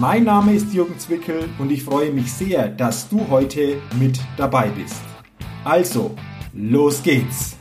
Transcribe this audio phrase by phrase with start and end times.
[0.00, 4.68] Mein Name ist Jürgen Zwickel und ich freue mich sehr, dass du heute mit dabei
[4.68, 5.02] bist.
[5.64, 6.14] Also,
[6.52, 7.56] los geht's!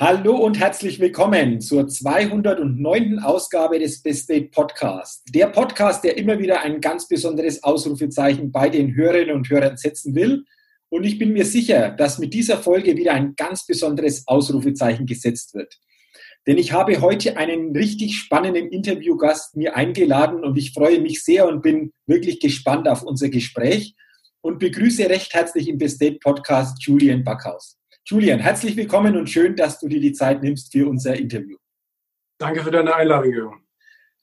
[0.00, 3.18] Hallo und herzlich willkommen zur 209.
[3.18, 5.26] Ausgabe des Best Date Podcast.
[5.34, 10.14] Der Podcast, der immer wieder ein ganz besonderes Ausrufezeichen bei den Hörerinnen und Hörern setzen
[10.14, 10.46] will–
[10.90, 15.54] und ich bin mir sicher, dass mit dieser Folge wieder ein ganz besonderes Ausrufezeichen gesetzt
[15.54, 15.78] wird.
[16.46, 21.46] Denn ich habe heute einen richtig spannenden Interviewgast mir eingeladen und ich freue mich sehr
[21.46, 23.94] und bin wirklich gespannt auf unser Gespräch
[24.40, 27.76] und begrüße recht herzlich im Best Date Podcast Julian Backhaus.
[28.06, 31.58] Julian, herzlich willkommen und schön, dass du dir die Zeit nimmst für unser Interview.
[32.38, 33.68] Danke für deine Einladung, Jürgen.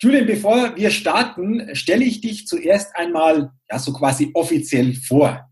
[0.01, 5.47] Julian, bevor wir starten, stelle ich dich zuerst einmal ja, so quasi offiziell vor.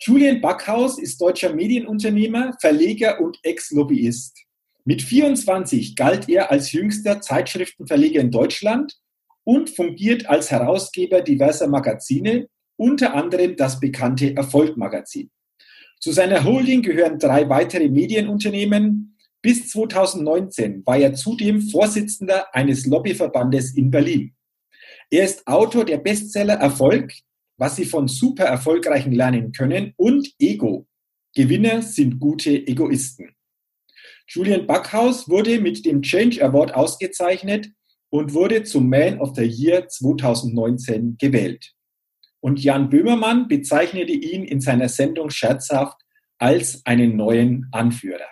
[0.00, 4.44] Julian Backhaus ist deutscher Medienunternehmer, Verleger und Ex-Lobbyist.
[4.84, 8.96] Mit 24 galt er als jüngster Zeitschriftenverleger in Deutschland
[9.42, 12.46] und fungiert als Herausgeber diverser Magazine,
[12.76, 15.30] unter anderem das bekannte Erfolg-Magazin.
[15.98, 19.16] Zu seiner Holding gehören drei weitere Medienunternehmen.
[19.42, 24.32] Bis 2019 war er zudem Vorsitzender eines Lobbyverbandes in Berlin.
[25.10, 27.12] Er ist Autor der Bestseller Erfolg,
[27.58, 30.86] was sie von super erfolgreichen lernen können und Ego.
[31.34, 33.34] Gewinner sind gute Egoisten.
[34.26, 37.70] Julian Backhaus wurde mit dem Change Award ausgezeichnet
[38.10, 41.72] und wurde zum Man of the Year 2019 gewählt.
[42.40, 46.00] Und Jan Böhmermann bezeichnete ihn in seiner Sendung scherzhaft
[46.38, 48.28] als einen neuen Anführer.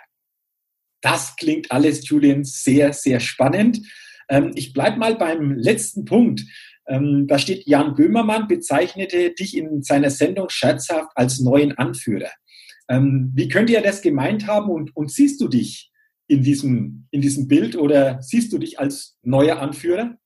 [1.01, 3.79] Das klingt alles, Julian, sehr, sehr spannend.
[4.29, 6.41] Ähm, ich bleibe mal beim letzten Punkt.
[6.87, 12.31] Ähm, da steht, Jan Böhmermann bezeichnete dich in seiner Sendung scherzhaft als neuen Anführer.
[12.89, 15.91] Ähm, wie könnte er das gemeint haben und, und siehst du dich
[16.27, 20.17] in diesem, in diesem Bild oder siehst du dich als neuer Anführer?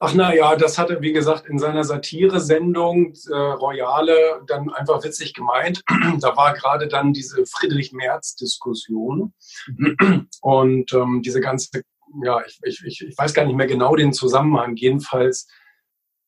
[0.00, 5.34] Ach na ja, das hatte, wie gesagt, in seiner Satire-Sendung äh, Royale dann einfach witzig
[5.34, 5.82] gemeint.
[6.20, 9.32] da war gerade dann diese Friedrich-Merz-Diskussion
[9.66, 10.28] mhm.
[10.42, 11.82] und ähm, diese ganze
[12.22, 14.76] ja, ich, ich, ich weiß gar nicht mehr genau den Zusammenhang.
[14.76, 15.48] Jedenfalls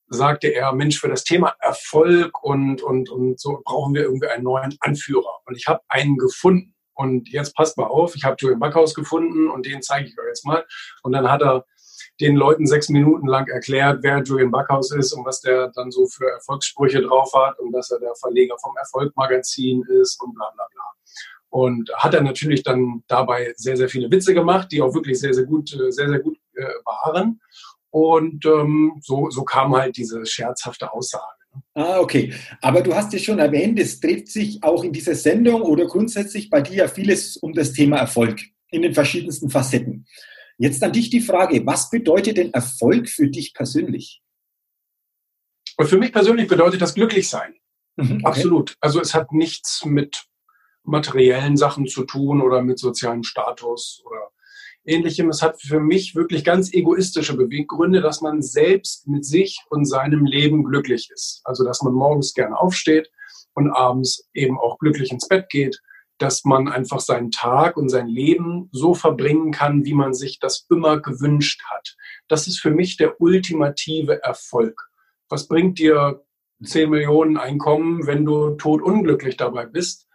[0.08, 4.44] sagte er, Mensch, für das Thema Erfolg und, und, und so brauchen wir irgendwie einen
[4.44, 5.40] neuen Anführer.
[5.44, 6.74] Und ich habe einen gefunden.
[6.94, 10.28] Und jetzt passt mal auf, ich habe Julian Backhaus gefunden und den zeige ich euch
[10.28, 10.64] jetzt mal.
[11.02, 11.66] Und dann hat er
[12.20, 16.06] den Leuten sechs Minuten lang erklärt, wer Julian Backhaus ist und was der dann so
[16.06, 20.66] für Erfolgssprüche drauf hat und dass er der Verleger vom Erfolg-Magazin ist und bla bla
[20.72, 20.84] bla.
[21.48, 25.32] Und hat er natürlich dann dabei sehr, sehr viele Witze gemacht, die auch wirklich sehr,
[25.32, 27.40] sehr gut, äh, sehr, sehr gut äh, waren.
[27.90, 31.24] Und ähm, so, so kam halt diese scherzhafte Aussage.
[31.54, 31.62] Ne?
[31.74, 32.34] Ah, okay.
[32.60, 36.50] Aber du hast ja schon erwähnt, es dreht sich auch in dieser Sendung oder grundsätzlich
[36.50, 38.40] bei dir vieles um das Thema Erfolg
[38.70, 40.06] in den verschiedensten Facetten.
[40.58, 44.22] Jetzt an dich die Frage, was bedeutet denn Erfolg für dich persönlich?
[45.76, 47.54] Und für mich persönlich bedeutet das Glücklichsein.
[47.96, 48.24] Mhm, okay.
[48.24, 48.76] Absolut.
[48.80, 50.24] Also es hat nichts mit
[50.86, 54.30] materiellen Sachen zu tun oder mit sozialem Status oder
[54.84, 55.28] ähnlichem.
[55.28, 60.24] Es hat für mich wirklich ganz egoistische Beweggründe, dass man selbst mit sich und seinem
[60.24, 61.40] Leben glücklich ist.
[61.44, 63.10] Also, dass man morgens gerne aufsteht
[63.54, 65.80] und abends eben auch glücklich ins Bett geht,
[66.18, 70.66] dass man einfach seinen Tag und sein Leben so verbringen kann, wie man sich das
[70.70, 71.96] immer gewünscht hat.
[72.28, 74.88] Das ist für mich der ultimative Erfolg.
[75.28, 76.22] Was bringt dir
[76.62, 80.05] 10 Millionen Einkommen, wenn du totunglücklich dabei bist?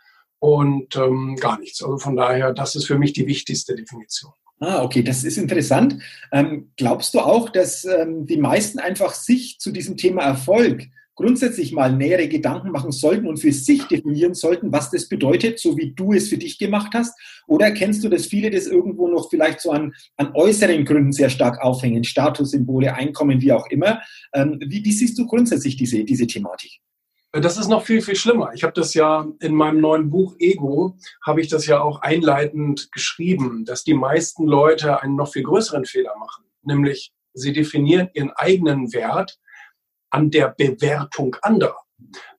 [0.42, 1.84] Und ähm, gar nichts.
[1.84, 4.34] Also von daher, das ist für mich die wichtigste Definition.
[4.60, 6.02] Ah, okay, das ist interessant.
[6.32, 11.74] Ähm, glaubst du auch, dass ähm, die meisten einfach sich zu diesem Thema Erfolg grundsätzlich
[11.74, 15.94] mal nähere Gedanken machen sollten und für sich definieren sollten, was das bedeutet, so wie
[15.94, 17.16] du es für dich gemacht hast?
[17.48, 21.30] Oder erkennst du, dass viele das irgendwo noch vielleicht so an, an äußeren Gründen sehr
[21.30, 24.02] stark aufhängen, Statussymbole, Einkommen, wie auch immer?
[24.34, 26.82] Ähm, wie, wie siehst du grundsätzlich diese, diese Thematik?
[27.34, 28.52] Das ist noch viel, viel schlimmer.
[28.54, 32.92] Ich habe das ja in meinem neuen Buch Ego, habe ich das ja auch einleitend
[32.92, 36.44] geschrieben, dass die meisten Leute einen noch viel größeren Fehler machen.
[36.64, 39.40] Nämlich, sie definieren ihren eigenen Wert
[40.10, 41.78] an der Bewertung anderer.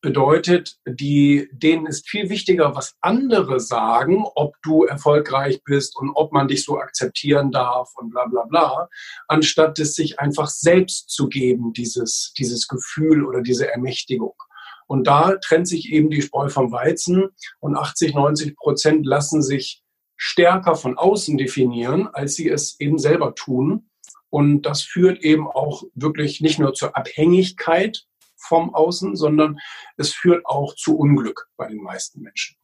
[0.03, 6.33] Bedeutet, die, denen ist viel wichtiger, was andere sagen, ob du erfolgreich bist und ob
[6.33, 8.89] man dich so akzeptieren darf und bla bla bla,
[9.29, 14.35] anstatt es sich einfach selbst zu geben, dieses, dieses Gefühl oder diese Ermächtigung.
[14.87, 17.29] Und da trennt sich eben die Spreu vom Weizen
[17.61, 19.83] und 80, 90 Prozent lassen sich
[20.17, 23.89] stärker von außen definieren, als sie es eben selber tun.
[24.31, 28.07] Und das führt eben auch wirklich nicht nur zur Abhängigkeit
[28.37, 29.59] vom Außen, sondern
[29.97, 32.57] es führt auch zu Unglück bei den meisten Menschen.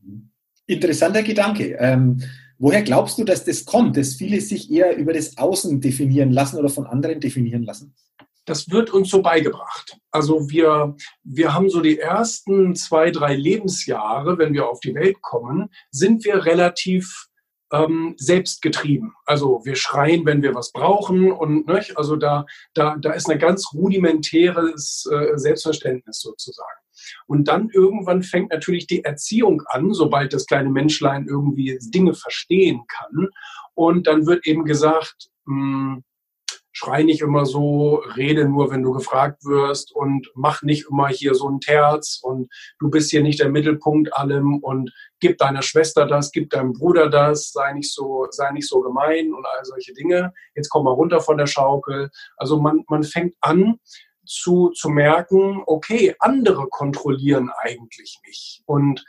[0.66, 1.76] Interessanter Gedanke.
[1.80, 2.22] Ähm,
[2.58, 6.58] woher glaubst du, dass das kommt, dass viele sich eher über das Außen definieren lassen
[6.58, 7.94] oder von anderen definieren lassen?
[8.48, 9.98] Das wird uns so beigebracht.
[10.10, 15.20] Also wir, wir haben so die ersten zwei, drei Lebensjahre, wenn wir auf die Welt
[15.20, 17.28] kommen, sind wir relativ
[17.70, 19.12] ähm, selbstgetrieben.
[19.26, 21.98] Also wir schreien, wenn wir was brauchen und nicht?
[21.98, 26.80] also da, da, da ist ein ganz rudimentäres äh, Selbstverständnis sozusagen.
[27.26, 32.80] Und dann irgendwann fängt natürlich die Erziehung an, sobald das kleine Menschlein irgendwie Dinge verstehen
[32.88, 33.28] kann.
[33.74, 36.04] Und dann wird eben gesagt, mh, hm,
[36.72, 41.34] schrei nicht immer so, rede nur, wenn du gefragt wirst und mach nicht immer hier
[41.34, 42.48] so ein Terz und
[42.78, 47.08] du bist hier nicht der Mittelpunkt allem und gib deiner Schwester das, gib deinem Bruder
[47.08, 50.32] das, sei nicht so, sei nicht so gemein und all solche Dinge.
[50.54, 52.10] Jetzt komm mal runter von der Schaukel.
[52.36, 53.78] Also man, man fängt an,
[54.28, 58.62] zu, zu merken, okay, andere kontrollieren eigentlich mich.
[58.66, 59.04] Und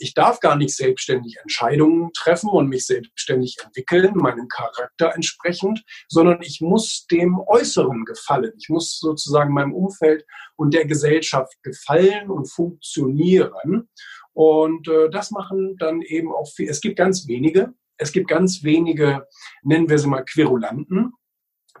[0.00, 6.42] ich darf gar nicht selbstständig Entscheidungen treffen und mich selbstständig entwickeln, meinem Charakter entsprechend, sondern
[6.42, 8.52] ich muss dem Äußeren gefallen.
[8.58, 10.24] Ich muss sozusagen meinem Umfeld
[10.56, 13.88] und der Gesellschaft gefallen und funktionieren.
[14.32, 16.68] Und äh, das machen dann eben auch viel.
[16.68, 17.74] Es gibt ganz wenige.
[17.96, 19.28] Es gibt ganz wenige,
[19.62, 21.12] nennen wir sie mal Querulanten,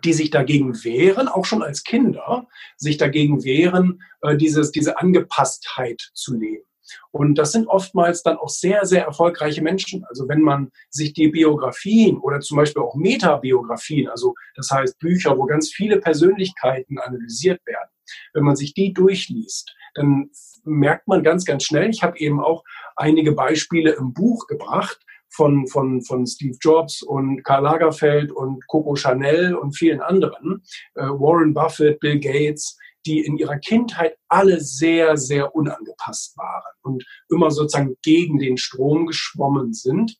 [0.04, 6.10] die sich dagegen wehren, auch schon als Kinder, sich dagegen wehren, äh, dieses, diese Angepasstheit
[6.14, 6.64] zu leben.
[7.10, 10.04] Und das sind oftmals dann auch sehr, sehr erfolgreiche Menschen.
[10.08, 15.36] Also wenn man sich die Biografien oder zum Beispiel auch Metabiografien, also das heißt Bücher,
[15.38, 17.90] wo ganz viele Persönlichkeiten analysiert werden,
[18.32, 20.30] wenn man sich die durchliest, dann
[20.64, 22.64] merkt man ganz, ganz schnell, ich habe eben auch
[22.96, 24.98] einige Beispiele im Buch gebracht,
[25.34, 30.62] von, von, von Steve Jobs und Karl Lagerfeld und Coco Chanel und vielen anderen,
[30.94, 37.04] äh, Warren Buffett, Bill Gates, die in ihrer Kindheit alle sehr, sehr unangepasst waren und
[37.28, 40.16] immer sozusagen gegen den Strom geschwommen sind.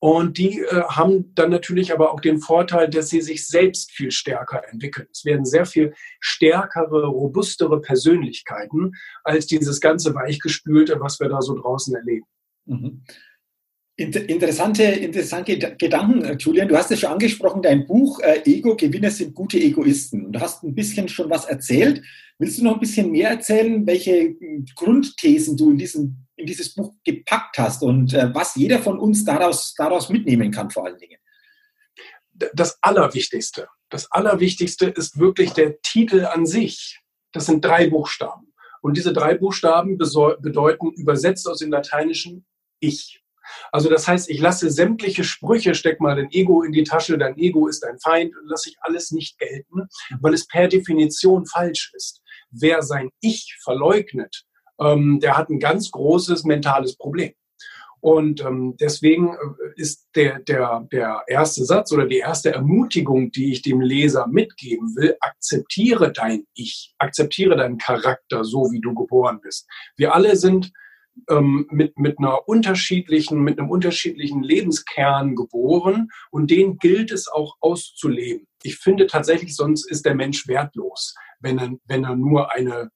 [0.00, 4.12] Und die äh, haben dann natürlich aber auch den Vorteil, dass sie sich selbst viel
[4.12, 5.08] stärker entwickeln.
[5.10, 8.92] Es werden sehr viel stärkere, robustere Persönlichkeiten
[9.24, 12.26] als dieses ganze Weichgespülte, was wir da so draußen erleben.
[12.66, 13.02] Mhm.
[14.00, 16.68] Interessante, interessante Gedanken, äh, Julian.
[16.68, 20.30] Du hast es schon angesprochen, dein Buch äh, Ego-Gewinner sind gute Egoisten.
[20.30, 22.00] Du hast ein bisschen schon was erzählt.
[22.38, 26.76] Willst du noch ein bisschen mehr erzählen, welche hm, Grundthesen du in, diesem, in dieses
[26.76, 30.98] Buch gepackt hast und äh, was jeder von uns daraus, daraus mitnehmen kann, vor allen
[30.98, 31.18] Dingen?
[32.54, 37.00] Das Allerwichtigste, das Allerwichtigste ist wirklich der Titel an sich.
[37.32, 38.54] Das sind drei Buchstaben.
[38.80, 42.46] Und diese drei Buchstaben bedeuten übersetzt aus dem Lateinischen
[42.78, 43.24] Ich.
[43.72, 47.36] Also das heißt, ich lasse sämtliche Sprüche, steck mal dein Ego in die Tasche, dein
[47.36, 49.88] Ego ist dein Feind, lasse ich alles nicht gelten,
[50.20, 52.22] weil es per Definition falsch ist.
[52.50, 54.44] Wer sein Ich verleugnet,
[54.80, 57.32] ähm, der hat ein ganz großes mentales Problem.
[58.00, 59.36] Und ähm, deswegen äh,
[59.76, 64.94] ist der, der, der erste Satz oder die erste Ermutigung, die ich dem Leser mitgeben
[64.96, 69.66] will, akzeptiere dein Ich, akzeptiere deinen Charakter so, wie du geboren bist.
[69.96, 70.72] Wir alle sind
[71.28, 77.56] ähm, mit, mit einer unterschiedlichen, mit einem unterschiedlichen Lebenskern geboren und den gilt es auch
[77.60, 78.46] auszuleben.
[78.62, 82.90] Ich finde tatsächlich, sonst ist der Mensch wertlos, wenn er, wenn er nur eine,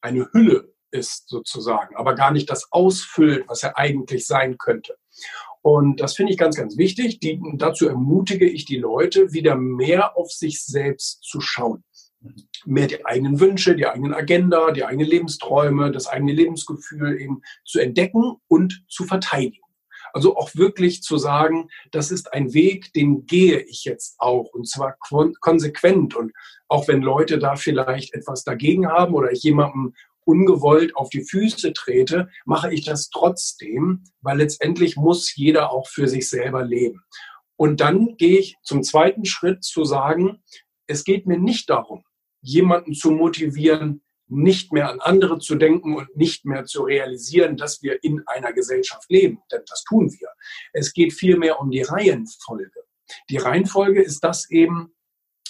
[0.00, 4.96] eine Hülle ist sozusagen, aber gar nicht das ausfüllt, was er eigentlich sein könnte.
[5.62, 7.20] Und das finde ich ganz, ganz wichtig.
[7.20, 11.84] Die, dazu ermutige ich die Leute, wieder mehr auf sich selbst zu schauen
[12.64, 17.80] mehr die eigenen Wünsche, die eigenen Agenda, die eigenen Lebensträume, das eigene Lebensgefühl eben zu
[17.80, 19.62] entdecken und zu verteidigen.
[20.12, 24.68] Also auch wirklich zu sagen, das ist ein Weg, den gehe ich jetzt auch und
[24.68, 24.96] zwar
[25.40, 26.14] konsequent.
[26.14, 26.32] Und
[26.68, 31.72] auch wenn Leute da vielleicht etwas dagegen haben oder ich jemandem ungewollt auf die Füße
[31.72, 37.02] trete, mache ich das trotzdem, weil letztendlich muss jeder auch für sich selber leben.
[37.56, 40.42] Und dann gehe ich zum zweiten Schritt zu sagen,
[40.86, 42.04] es geht mir nicht darum,
[42.42, 47.82] jemanden zu motivieren, nicht mehr an andere zu denken und nicht mehr zu realisieren, dass
[47.82, 49.38] wir in einer Gesellschaft leben.
[49.50, 50.28] Denn das tun wir.
[50.72, 52.80] Es geht vielmehr um die Reihenfolge.
[53.28, 54.94] Die Reihenfolge ist das eben,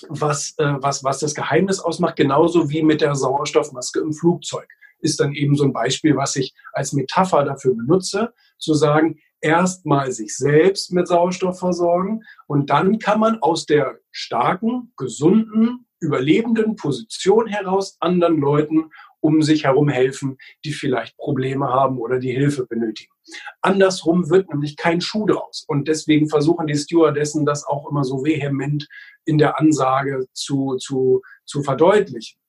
[0.09, 4.69] was, äh, was, was das Geheimnis ausmacht, genauso wie mit der Sauerstoffmaske im Flugzeug.
[4.99, 10.13] ist dann eben so ein Beispiel, was ich als Metapher dafür benutze, zu sagen, erstmal
[10.13, 17.47] sich selbst mit Sauerstoff versorgen und dann kann man aus der starken, gesunden, überlebenden Position
[17.47, 18.91] heraus anderen Leuten
[19.21, 23.13] um sich herum helfen, die vielleicht Probleme haben oder die Hilfe benötigen.
[23.61, 25.65] Andersrum wird nämlich kein Schuh draus.
[25.69, 28.89] Und deswegen versuchen die Stewardessen das auch immer so vehement
[29.25, 32.41] in der Ansage zu, zu, zu verdeutlichen.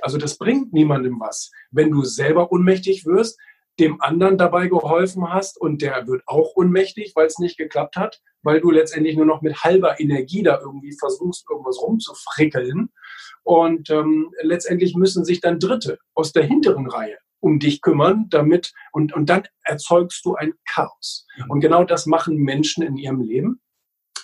[0.00, 1.52] Also das bringt niemandem was.
[1.70, 3.38] Wenn du selber ohnmächtig wirst,
[3.80, 8.20] dem anderen dabei geholfen hast und der wird auch ohnmächtig, weil es nicht geklappt hat,
[8.42, 12.90] weil du letztendlich nur noch mit halber Energie da irgendwie versuchst, irgendwas rumzufrickeln.
[13.42, 18.72] Und ähm, letztendlich müssen sich dann Dritte aus der hinteren Reihe um dich kümmern, damit
[18.90, 21.26] und, und dann erzeugst du ein Chaos.
[21.36, 21.50] Mhm.
[21.50, 23.60] Und genau das machen Menschen in ihrem Leben.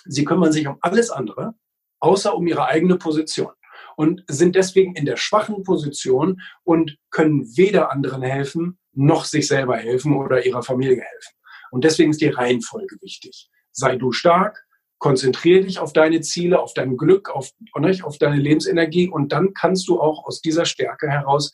[0.05, 1.53] Sie kümmern sich um alles andere,
[1.99, 3.51] außer um ihre eigene Position
[3.95, 9.77] und sind deswegen in der schwachen Position und können weder anderen helfen, noch sich selber
[9.77, 11.35] helfen oder ihrer Familie helfen.
[11.71, 13.49] Und deswegen ist die Reihenfolge wichtig.
[13.71, 14.65] Sei du stark,
[14.99, 19.87] konzentriere dich auf deine Ziele, auf dein Glück, auf, auf deine Lebensenergie und dann kannst
[19.87, 21.53] du auch aus dieser Stärke heraus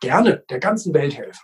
[0.00, 1.42] gerne der ganzen Welt helfen.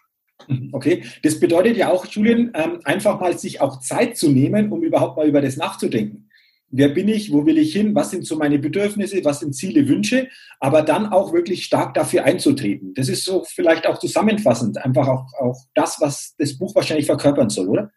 [0.48, 4.70] Mhm, okay, das bedeutet ja auch, Julian, ähm, einfach mal sich auch Zeit zu nehmen,
[4.70, 6.28] um überhaupt mal über das nachzudenken.
[6.74, 7.30] Wer bin ich?
[7.30, 7.94] Wo will ich hin?
[7.94, 9.22] Was sind so meine Bedürfnisse?
[9.24, 10.28] Was sind Ziele, Wünsche?
[10.58, 12.94] Aber dann auch wirklich stark dafür einzutreten.
[12.94, 17.50] Das ist so vielleicht auch zusammenfassend, einfach auch, auch das, was das Buch wahrscheinlich verkörpern
[17.50, 17.90] soll, oder?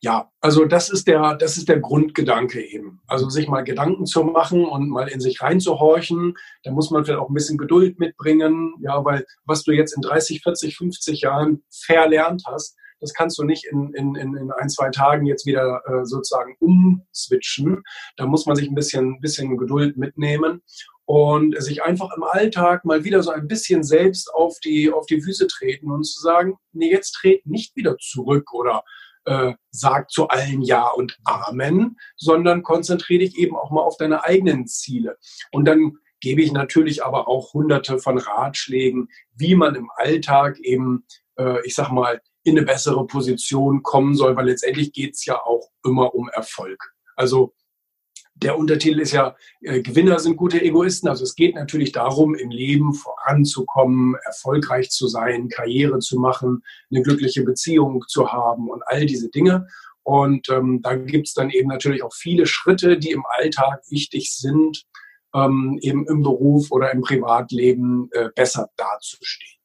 [0.00, 3.00] Ja, also das ist der, das ist der Grundgedanke eben.
[3.06, 6.34] Also sich mal Gedanken zu machen und mal in sich reinzuhorchen.
[6.64, 8.74] Da muss man vielleicht auch ein bisschen Geduld mitbringen.
[8.80, 13.44] Ja, weil was du jetzt in 30, 40, 50 Jahren verlernt hast, das kannst du
[13.44, 17.82] nicht in, in, in ein, zwei Tagen jetzt wieder äh, sozusagen umswitchen.
[18.16, 20.62] Da muss man sich ein bisschen, bisschen Geduld mitnehmen
[21.04, 25.22] und sich einfach im Alltag mal wieder so ein bisschen selbst auf die, auf die
[25.22, 28.82] Füße treten und zu sagen, nee, jetzt tret nicht wieder zurück oder
[29.24, 34.24] äh, sag zu allen Ja und Amen, sondern konzentriere dich eben auch mal auf deine
[34.24, 35.16] eigenen Ziele.
[35.52, 41.04] Und dann gebe ich natürlich aber auch hunderte von Ratschlägen, wie man im Alltag eben,
[41.38, 45.40] äh, ich sag mal, in eine bessere Position kommen soll, weil letztendlich geht es ja
[45.40, 46.94] auch immer um Erfolg.
[47.16, 47.54] Also
[48.42, 51.08] der Untertitel ist ja, äh, Gewinner sind gute Egoisten.
[51.08, 57.02] Also es geht natürlich darum, im Leben voranzukommen, erfolgreich zu sein, Karriere zu machen, eine
[57.02, 59.66] glückliche Beziehung zu haben und all diese Dinge.
[60.04, 64.34] Und ähm, da gibt es dann eben natürlich auch viele Schritte, die im Alltag wichtig
[64.34, 64.86] sind,
[65.34, 69.57] ähm, eben im Beruf oder im Privatleben äh, besser dazustehen.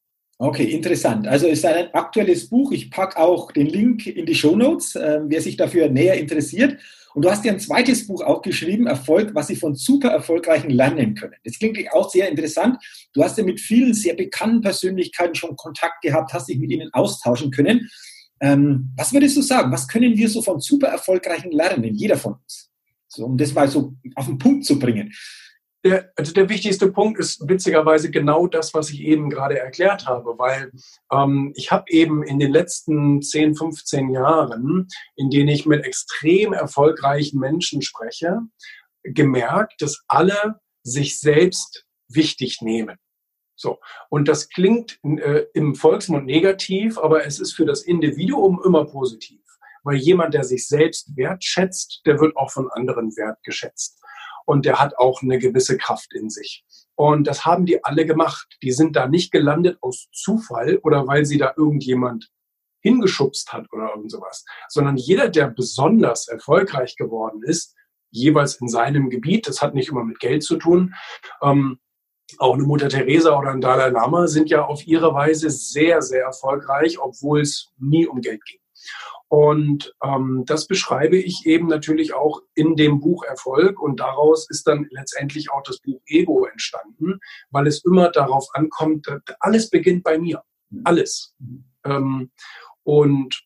[0.43, 1.25] Okay, interessant.
[1.25, 2.73] Also es ist ein aktuelles Buch.
[2.73, 6.77] Ich packe auch den Link in die Show Notes, äh, wer sich dafür näher interessiert.
[7.13, 10.69] Und du hast ja ein zweites Buch auch geschrieben, Erfolg, was sie von super erfolgreichen
[10.69, 11.35] lernen können.
[11.45, 12.75] Das klingt auch sehr interessant.
[13.13, 16.89] Du hast ja mit vielen sehr bekannten Persönlichkeiten schon Kontakt gehabt, hast dich mit ihnen
[16.91, 17.89] austauschen können.
[18.41, 19.71] Ähm, was würdest du sagen?
[19.71, 22.69] Was können wir so von super erfolgreichen lernen, jeder von uns?
[23.07, 25.13] So, um das mal so auf den Punkt zu bringen.
[25.84, 30.38] Der, also der wichtigste Punkt ist witzigerweise genau das, was ich eben gerade erklärt habe,
[30.38, 30.72] weil
[31.12, 34.88] ähm, ich habe eben in den letzten 10, 15 Jahren,
[35.18, 38.40] in denen ich mit extrem erfolgreichen Menschen spreche,
[39.04, 42.98] gemerkt, dass alle sich selbst wichtig nehmen.
[43.56, 43.80] So.
[44.10, 49.42] Und das klingt äh, im Volksmund negativ, aber es ist für das Individuum immer positiv.
[49.84, 54.00] Weil jemand, der sich selbst wertschätzt, der wird auch von anderen wertgeschätzt
[54.45, 56.63] und der hat auch eine gewisse Kraft in sich.
[56.95, 58.57] Und das haben die alle gemacht.
[58.62, 62.29] Die sind da nicht gelandet aus Zufall oder weil sie da irgendjemand
[62.81, 67.75] hingeschubst hat oder irgend sowas, sondern jeder, der besonders erfolgreich geworden ist,
[68.12, 70.93] jeweils in seinem Gebiet, das hat nicht immer mit Geld zu tun,
[71.41, 71.79] ähm,
[72.39, 76.23] auch eine Mutter Teresa oder ein Dalai Lama sind ja auf ihre Weise sehr, sehr
[76.23, 78.59] erfolgreich, obwohl es nie um Geld ging.
[79.34, 83.82] Und ähm, das beschreibe ich eben natürlich auch in dem Buch Erfolg.
[83.82, 89.08] Und daraus ist dann letztendlich auch das Buch Ego entstanden, weil es immer darauf ankommt,
[89.40, 90.44] alles beginnt bei mir.
[90.84, 91.34] Alles.
[91.84, 92.30] Ähm,
[92.84, 93.44] und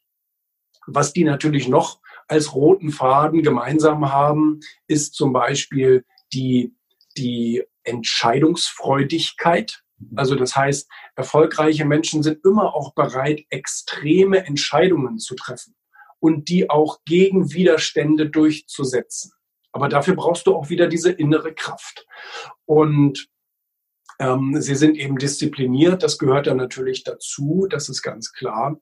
[0.88, 6.03] was die natürlich noch als roten Faden gemeinsam haben, ist zum Beispiel
[6.34, 6.75] die,
[7.15, 9.84] die Entscheidungsfreudigkeit.
[10.17, 15.76] Also das heißt, erfolgreiche Menschen sind immer auch bereit, extreme Entscheidungen zu treffen
[16.19, 19.31] und die auch gegen Widerstände durchzusetzen.
[19.71, 22.05] Aber dafür brauchst du auch wieder diese innere Kraft.
[22.65, 23.29] Und
[24.19, 28.79] ähm, sie sind eben diszipliniert, das gehört dann natürlich dazu, das ist ganz klar.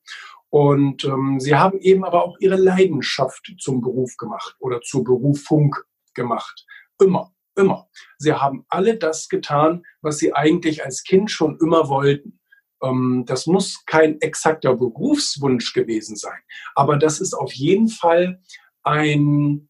[0.49, 5.75] Und ähm, sie haben eben aber auch ihre Leidenschaft zum Beruf gemacht oder zur Berufung
[6.13, 6.65] gemacht.
[6.97, 7.89] Immer, immer.
[8.17, 12.39] Sie haben alle das getan, was sie eigentlich als Kind schon immer wollten.
[12.81, 16.39] Ähm, das muss kein exakter Berufswunsch gewesen sein,
[16.75, 18.41] aber das ist auf jeden Fall
[18.83, 19.69] ein,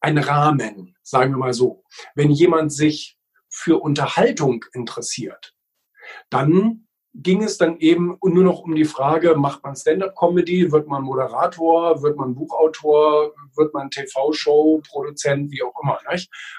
[0.00, 1.84] ein Rahmen, sagen wir mal so.
[2.14, 5.54] Wenn jemand sich für Unterhaltung interessiert,
[6.30, 6.86] dann
[7.22, 12.02] ging es dann eben nur noch um die Frage, macht man Stand-up-Comedy, wird man Moderator,
[12.02, 15.98] wird man Buchautor, wird man TV-Show-Produzent, wie auch immer.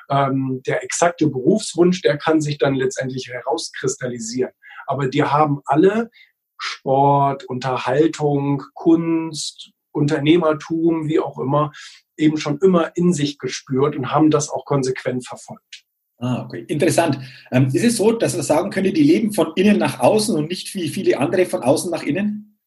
[0.10, 4.52] Ähm, der exakte Berufswunsch, der kann sich dann letztendlich herauskristallisieren.
[4.88, 6.10] Aber die haben alle
[6.58, 11.72] Sport, Unterhaltung, Kunst, Unternehmertum, wie auch immer,
[12.18, 15.86] eben schon immer in sich gespürt und haben das auch konsequent verfolgt.
[16.20, 16.66] Ah, okay.
[16.68, 17.20] Interessant.
[17.52, 20.50] Ähm, ist es so, dass man sagen könnte, die leben von innen nach außen und
[20.50, 22.60] nicht wie viele andere von außen nach innen?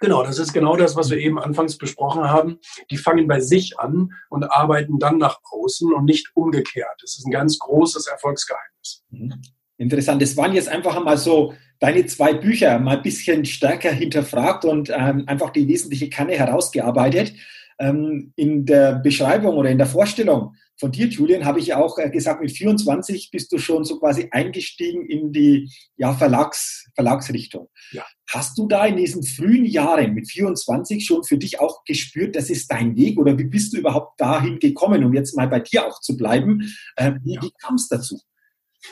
[0.00, 2.58] Genau, das ist genau das, was wir eben anfangs besprochen haben.
[2.90, 6.98] Die fangen bei sich an und arbeiten dann nach außen und nicht umgekehrt.
[7.02, 9.04] Das ist ein ganz großes Erfolgsgeheimnis.
[9.10, 9.42] Mhm.
[9.80, 10.20] Interessant.
[10.20, 14.90] Das waren jetzt einfach einmal so deine zwei Bücher mal ein bisschen stärker hinterfragt und
[14.94, 17.32] ähm, einfach die wesentliche Kanne herausgearbeitet.
[17.78, 22.10] Ähm, in der Beschreibung oder in der Vorstellung von dir, Julian, habe ich auch äh,
[22.10, 27.70] gesagt, mit 24 bist du schon so quasi eingestiegen in die ja, Verlags, Verlagsrichtung.
[27.92, 28.04] Ja.
[28.28, 32.50] Hast du da in diesen frühen Jahren mit 24 schon für dich auch gespürt, das
[32.50, 35.86] ist dein Weg oder wie bist du überhaupt dahin gekommen, um jetzt mal bei dir
[35.86, 36.70] auch zu bleiben?
[36.96, 37.42] Äh, wie, ja.
[37.42, 38.20] wie kam es dazu?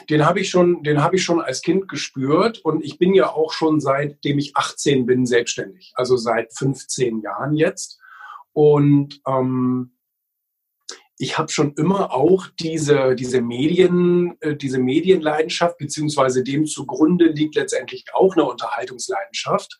[0.09, 3.31] Den habe ich schon, den habe ich schon als Kind gespürt und ich bin ja
[3.31, 7.99] auch schon seitdem ich 18 bin selbstständig, also seit 15 Jahren jetzt.
[8.53, 9.93] Und ähm,
[11.17, 17.55] ich habe schon immer auch diese, diese Medien, äh, diese Medienleidenschaft, beziehungsweise dem zugrunde liegt
[17.55, 19.77] letztendlich auch eine Unterhaltungsleidenschaft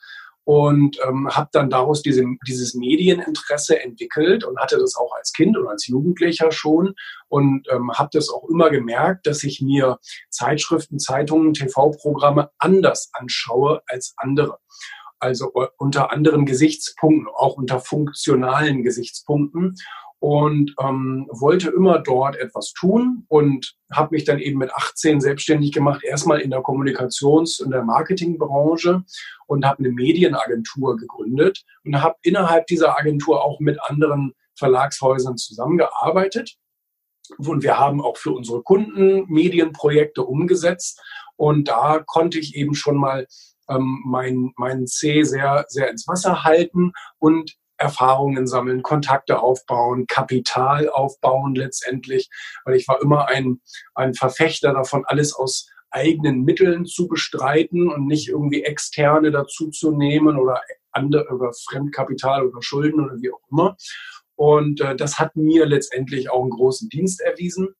[0.50, 5.56] und ähm, habe dann daraus diese, dieses Medieninteresse entwickelt und hatte das auch als Kind
[5.56, 6.96] und als Jugendlicher schon
[7.27, 10.00] und ähm, habe das auch immer gemerkt, dass ich mir
[10.32, 14.58] Zeitschriften, Zeitungen, TV-Programme anders anschaue als andere.
[15.20, 19.76] Also äh, unter anderen Gesichtspunkten, auch unter funktionalen Gesichtspunkten
[20.19, 25.71] und ähm, wollte immer dort etwas tun und habe mich dann eben mit 18 selbstständig
[25.71, 29.03] gemacht, erstmal in der Kommunikations- und der Marketingbranche
[29.47, 36.58] und habe eine Medienagentur gegründet und habe innerhalb dieser Agentur auch mit anderen Verlagshäusern zusammengearbeitet.
[37.38, 41.01] Und wir haben auch für unsere Kunden Medienprojekte umgesetzt.
[41.38, 43.27] Und da konnte ich eben schon mal
[43.69, 50.89] ähm, mein, mein C sehr, sehr ins Wasser halten und Erfahrungen sammeln, Kontakte aufbauen, Kapital
[50.89, 52.30] aufbauen letztendlich,
[52.65, 53.62] weil ich war immer ein,
[53.96, 59.92] ein Verfechter davon, alles aus eigenen Mitteln zu bestreiten und nicht irgendwie externe dazu zu
[59.92, 60.62] nehmen oder
[60.92, 63.76] andere über Fremdkapital oder Schulden oder wie auch immer.
[64.36, 67.76] Und äh, das hat mir letztendlich auch einen großen Dienst erwiesen.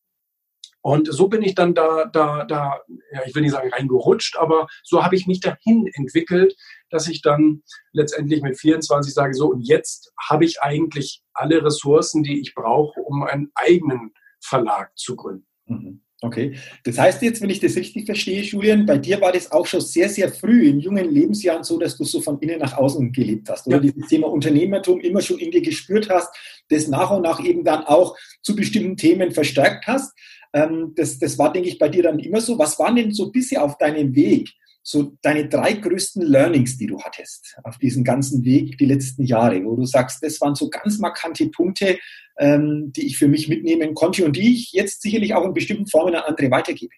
[0.82, 2.80] Und so bin ich dann da, da, da,
[3.14, 6.56] ja, ich will nicht sagen reingerutscht, aber so habe ich mich dahin entwickelt,
[6.90, 12.24] dass ich dann letztendlich mit 24 sage, so, und jetzt habe ich eigentlich alle Ressourcen,
[12.24, 15.46] die ich brauche, um einen eigenen Verlag zu gründen.
[15.66, 16.02] Mhm.
[16.22, 16.56] Okay.
[16.84, 19.80] Das heißt jetzt, wenn ich das richtig verstehe, Julian, bei dir war das auch schon
[19.80, 23.50] sehr, sehr früh in jungen Lebensjahren so, dass du so von innen nach außen gelebt
[23.50, 23.68] hast.
[23.68, 23.84] Oder ja.
[23.84, 26.36] dieses Thema Unternehmertum immer schon in dir gespürt hast,
[26.68, 30.14] das nach und nach eben dann auch zu bestimmten Themen verstärkt hast.
[30.54, 32.58] Ähm, das, das war, denke ich, bei dir dann immer so.
[32.58, 34.50] Was waren denn so bisher auf deinem Weg
[34.82, 39.64] so deine drei größten Learnings, die du hattest auf diesem ganzen Weg die letzten Jahre,
[39.64, 42.00] wo du sagst, das waren so ganz markante Punkte,
[42.40, 45.88] ähm, die ich für mich mitnehmen konnte und die ich jetzt sicherlich auch in bestimmten
[45.88, 46.94] Formen an andere weitergebe?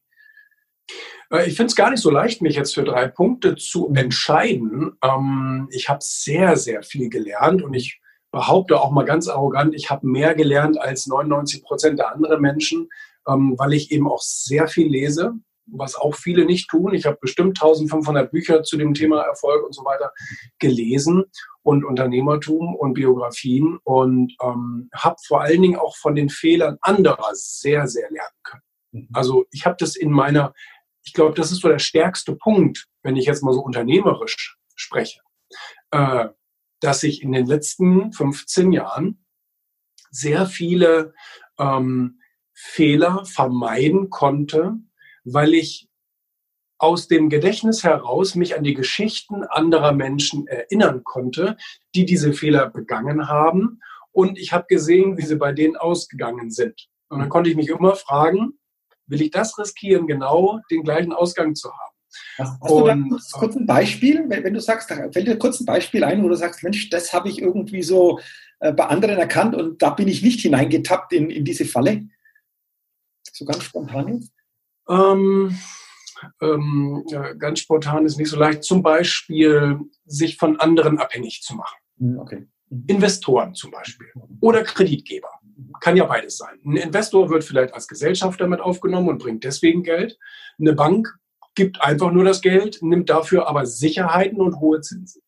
[1.31, 4.93] Äh, ich finde es gar nicht so leicht, mich jetzt für drei Punkte zu entscheiden.
[5.03, 7.99] Ähm, ich habe sehr, sehr viel gelernt und ich
[8.31, 12.87] behaupte auch mal ganz arrogant, ich habe mehr gelernt als 99 Prozent der anderen Menschen
[13.27, 15.33] ähm, weil ich eben auch sehr viel lese,
[15.65, 16.93] was auch viele nicht tun.
[16.93, 20.11] Ich habe bestimmt 1500 Bücher zu dem Thema Erfolg und so weiter
[20.59, 21.23] gelesen
[21.63, 27.29] und Unternehmertum und Biografien und ähm, habe vor allen Dingen auch von den Fehlern anderer
[27.33, 28.63] sehr, sehr lernen können.
[28.91, 29.09] Mhm.
[29.13, 30.53] Also ich habe das in meiner,
[31.03, 35.21] ich glaube, das ist so der stärkste Punkt, wenn ich jetzt mal so unternehmerisch spreche,
[35.91, 36.27] äh,
[36.79, 39.25] dass ich in den letzten 15 Jahren
[40.09, 41.13] sehr viele
[41.57, 42.20] ähm,
[42.63, 44.75] Fehler vermeiden konnte,
[45.23, 45.89] weil ich
[46.77, 51.57] aus dem Gedächtnis heraus mich an die Geschichten anderer Menschen erinnern konnte,
[51.95, 53.79] die diese Fehler begangen haben.
[54.11, 56.87] Und ich habe gesehen, wie sie bei denen ausgegangen sind.
[57.09, 58.59] Und dann konnte ich mich immer fragen,
[59.07, 61.95] will ich das riskieren, genau den gleichen Ausgang zu haben?
[62.37, 65.59] Hast, und, du da kurz, kurz, ein Beispiel, wenn, wenn, du sagst, fällt dir kurz
[65.59, 68.19] ein Beispiel ein, wo du sagst, Mensch, das habe ich irgendwie so
[68.59, 72.03] äh, bei anderen erkannt und da bin ich nicht hineingetappt in, in diese Falle?
[73.41, 74.29] So ganz spontan
[74.87, 75.57] Ähm,
[76.41, 77.03] ähm,
[77.39, 81.79] ganz spontan ist nicht so leicht, zum Beispiel sich von anderen abhängig zu machen.
[81.97, 82.47] Hm, okay.
[82.85, 84.09] Investoren zum Beispiel
[84.41, 85.29] oder Kreditgeber.
[85.79, 86.59] Kann ja beides sein.
[86.63, 90.19] Ein Investor wird vielleicht als Gesellschafter mit aufgenommen und bringt deswegen Geld.
[90.59, 91.11] Eine Bank
[91.55, 95.23] gibt einfach nur das Geld, nimmt dafür aber Sicherheiten und hohe Zinsen.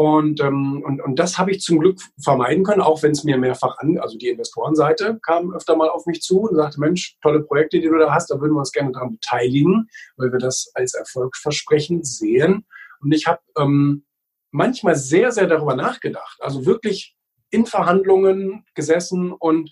[0.00, 3.36] Und, ähm, und, und das habe ich zum Glück vermeiden können, auch wenn es mir
[3.36, 7.42] mehrfach an, also die Investorenseite kam öfter mal auf mich zu und sagte, Mensch, tolle
[7.42, 10.72] Projekte, die du da hast, da würden wir uns gerne daran beteiligen, weil wir das
[10.72, 12.64] als erfolgsversprechend sehen.
[13.02, 14.06] Und ich habe ähm,
[14.52, 17.14] manchmal sehr, sehr darüber nachgedacht, also wirklich
[17.50, 19.70] in Verhandlungen gesessen und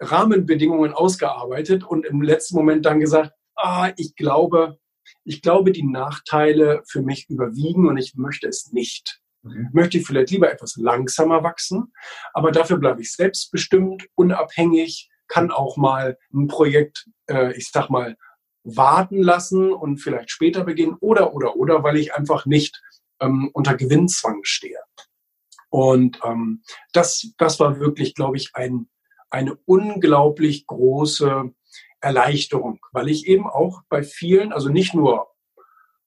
[0.00, 4.80] Rahmenbedingungen ausgearbeitet und im letzten Moment dann gesagt, ah, ich glaube,
[5.22, 9.21] ich glaube, die Nachteile für mich überwiegen und ich möchte es nicht.
[9.42, 9.70] Mhm.
[9.72, 11.92] Möchte ich vielleicht lieber etwas langsamer wachsen,
[12.32, 18.16] aber dafür bleibe ich selbstbestimmt, unabhängig, kann auch mal ein Projekt, äh, ich sag mal,
[18.64, 22.80] warten lassen und vielleicht später beginnen oder, oder, oder, weil ich einfach nicht
[23.20, 24.78] ähm, unter Gewinnzwang stehe.
[25.70, 28.88] Und ähm, das, das war wirklich, glaube ich, ein,
[29.30, 31.50] eine unglaublich große
[32.00, 35.31] Erleichterung, weil ich eben auch bei vielen, also nicht nur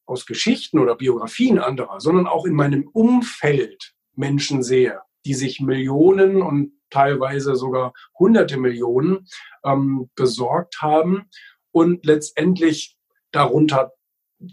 [0.06, 6.42] aus Geschichten oder Biografien anderer, sondern auch in meinem Umfeld Menschen sehe, die sich Millionen
[6.42, 9.28] und teilweise sogar hunderte Millionen
[9.64, 11.30] ähm, besorgt haben
[11.72, 12.98] und letztendlich
[13.32, 13.94] darunter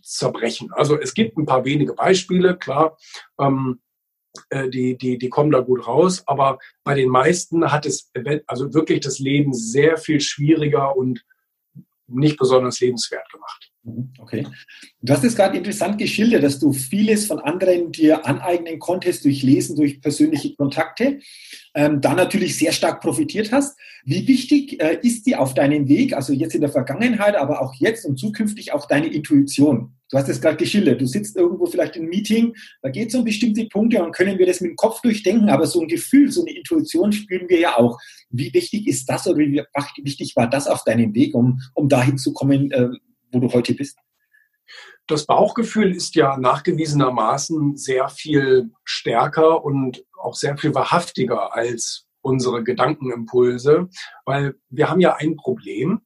[0.02, 0.70] zerbrechen.
[0.72, 2.96] Also es gibt ein paar wenige Beispiele, klar,
[3.38, 3.80] ähm,
[4.50, 8.10] äh, die, die, die kommen da gut raus, aber bei den meisten hat es
[8.46, 11.24] also wirklich das Leben sehr viel schwieriger und
[12.06, 13.71] nicht besonders lebenswert gemacht.
[13.84, 14.46] Mhm, okay.
[15.00, 19.42] Du hast es gerade interessant geschildert, dass du vieles von anderen dir aneignen konntest durch
[19.42, 21.18] Lesen, durch persönliche Kontakte,
[21.74, 23.76] ähm, da natürlich sehr stark profitiert hast.
[24.04, 27.74] Wie wichtig äh, ist dir auf deinem Weg, also jetzt in der Vergangenheit, aber auch
[27.74, 29.94] jetzt und zukünftig auch deine Intuition?
[30.10, 31.00] Du hast es gerade geschildert.
[31.00, 34.46] Du sitzt irgendwo vielleicht im Meeting, da geht es um bestimmte Punkte und können wir
[34.46, 37.78] das mit dem Kopf durchdenken, aber so ein Gefühl, so eine Intuition spüren wir ja
[37.78, 37.98] auch.
[38.30, 39.62] Wie wichtig ist das oder wie
[40.04, 42.90] wichtig war das auf deinem Weg, um, um dahin zu kommen, äh,
[43.32, 43.98] wo du heute bist?
[45.06, 52.62] Das Bauchgefühl ist ja nachgewiesenermaßen sehr viel stärker und auch sehr viel wahrhaftiger als unsere
[52.62, 53.88] Gedankenimpulse,
[54.24, 56.02] weil wir haben ja ein Problem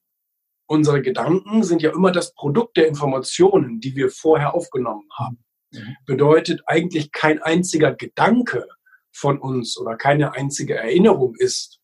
[0.66, 5.44] unsere Gedanken sind ja immer das Produkt der Informationen, die wir vorher aufgenommen haben.
[5.72, 5.96] Mhm.
[6.04, 8.66] Bedeutet eigentlich kein einziger Gedanke
[9.12, 11.80] von uns oder keine einzige Erinnerung ist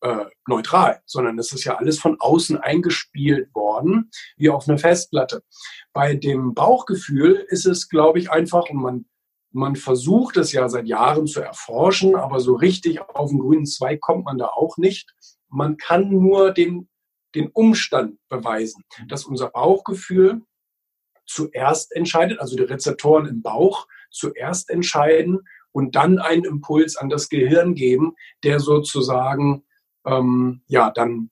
[0.00, 5.42] äh, neutral, sondern es ist ja alles von außen eingespielt worden, wie auf eine Festplatte.
[5.92, 9.06] Bei dem Bauchgefühl ist es, glaube ich, einfach, und man,
[9.52, 14.00] man versucht es ja seit Jahren zu erforschen, aber so richtig auf den grünen Zweig
[14.00, 15.14] kommt man da auch nicht.
[15.48, 16.88] Man kann nur den
[17.36, 20.42] den Umstand beweisen, dass unser Bauchgefühl
[21.26, 27.28] zuerst entscheidet, also die Rezeptoren im Bauch zuerst entscheiden und dann einen Impuls an das
[27.28, 29.64] Gehirn geben, der sozusagen
[30.06, 31.30] ähm, ja dann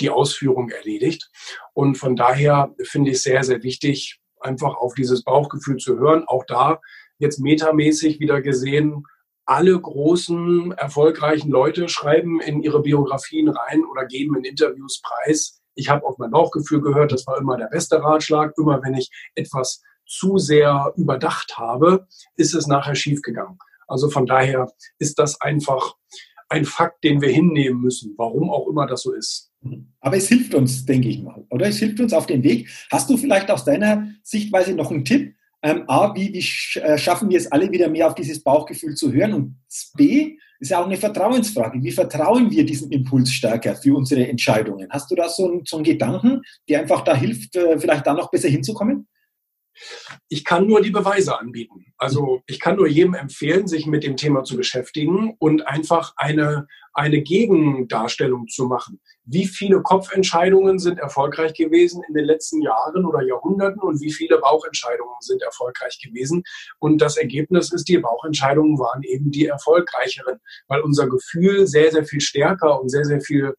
[0.00, 1.30] die Ausführung erledigt.
[1.74, 6.24] Und von daher finde ich es sehr, sehr wichtig, einfach auf dieses Bauchgefühl zu hören.
[6.26, 6.80] Auch da
[7.18, 9.04] jetzt metamäßig wieder gesehen,
[9.44, 15.60] alle großen, erfolgreichen Leute schreiben in ihre Biografien rein oder geben in Interviews preis.
[15.74, 18.52] Ich habe auf mein Bauchgefühl gehört, das war immer der beste Ratschlag.
[18.56, 23.58] Immer wenn ich etwas zu sehr überdacht habe, ist es nachher schiefgegangen.
[23.86, 25.94] Also von daher ist das einfach
[26.50, 29.50] ein Fakt, den wir hinnehmen müssen, warum auch immer das so ist.
[30.00, 31.66] Aber es hilft uns, denke ich mal, oder?
[31.68, 32.68] Es hilft uns auf den Weg.
[32.90, 37.28] Hast du vielleicht aus deiner Sichtweise noch einen Tipp, ähm, A, wie, wie äh, schaffen
[37.28, 39.34] wir es alle wieder mehr auf dieses Bauchgefühl zu hören?
[39.34, 39.56] Und
[39.94, 41.82] B, ist ja auch eine Vertrauensfrage.
[41.82, 44.88] Wie vertrauen wir diesem Impuls stärker für unsere Entscheidungen?
[44.90, 48.14] Hast du da so einen, so einen Gedanken, der einfach da hilft, äh, vielleicht da
[48.14, 49.06] noch besser hinzukommen?
[50.28, 51.86] Ich kann nur die Beweise anbieten.
[51.98, 56.66] Also ich kann nur jedem empfehlen, sich mit dem Thema zu beschäftigen und einfach eine,
[56.92, 59.00] eine Gegendarstellung zu machen.
[59.32, 64.38] Wie viele Kopfentscheidungen sind erfolgreich gewesen in den letzten Jahren oder Jahrhunderten und wie viele
[64.38, 66.42] Bauchentscheidungen sind erfolgreich gewesen?
[66.80, 72.04] Und das Ergebnis ist, die Bauchentscheidungen waren eben die erfolgreicheren, weil unser Gefühl sehr, sehr
[72.04, 73.54] viel stärker und sehr, sehr viel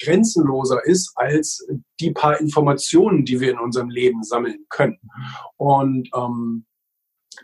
[0.00, 1.66] grenzenloser ist als
[1.98, 5.00] die paar Informationen, die wir in unserem Leben sammeln können.
[5.56, 6.66] Und ähm,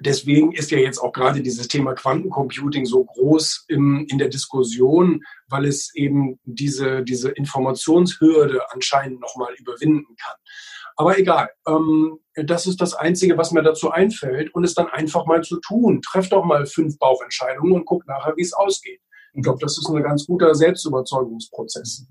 [0.00, 5.22] deswegen ist ja jetzt auch gerade dieses Thema Quantencomputing so groß im, in der Diskussion,
[5.48, 10.36] weil es eben diese, diese Informationshürde anscheinend nochmal überwinden kann.
[10.96, 15.26] Aber egal, ähm, das ist das Einzige, was mir dazu einfällt und es dann einfach
[15.26, 16.02] mal zu tun.
[16.02, 19.00] Treff doch mal fünf Bauchentscheidungen und guck nachher, wie es ausgeht.
[19.34, 22.06] Ich glaube, das ist ein ganz guter Selbstüberzeugungsprozess.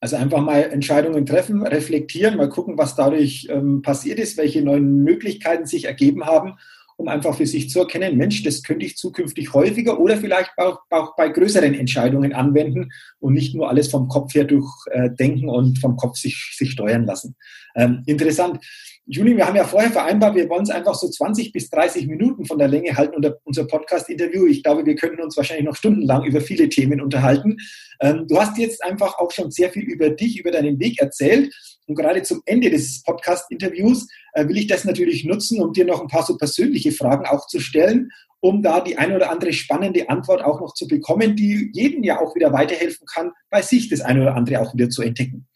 [0.00, 5.02] Also einfach mal Entscheidungen treffen, reflektieren, mal gucken, was dadurch ähm, passiert ist, welche neuen
[5.02, 6.56] Möglichkeiten sich ergeben haben,
[6.96, 10.80] um einfach für sich zu erkennen, Mensch, das könnte ich zukünftig häufiger oder vielleicht auch,
[10.90, 15.78] auch bei größeren Entscheidungen anwenden und nicht nur alles vom Kopf her durchdenken äh, und
[15.78, 17.36] vom Kopf sich, sich steuern lassen.
[17.76, 18.64] Ähm, interessant.
[19.04, 22.44] Juli, wir haben ja vorher vereinbart, wir wollen es einfach so 20 bis 30 Minuten
[22.44, 24.46] von der Länge halten unter unser Podcast-Interview.
[24.46, 27.56] Ich glaube, wir könnten uns wahrscheinlich noch stundenlang über viele Themen unterhalten.
[28.00, 31.54] Ähm, du hast jetzt einfach auch schon sehr viel über dich, über deinen Weg erzählt.
[31.86, 36.00] Und gerade zum Ende des Podcast-Interviews äh, will ich das natürlich nutzen, um dir noch
[36.00, 40.08] ein paar so persönliche Fragen auch zu stellen, um da die eine oder andere spannende
[40.08, 44.00] Antwort auch noch zu bekommen, die jedem ja auch wieder weiterhelfen kann, bei sich das
[44.00, 45.46] eine oder andere auch wieder zu entdecken.